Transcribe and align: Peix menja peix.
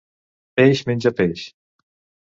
Peix 0.61 0.81
menja 0.89 1.15
peix. 1.21 1.47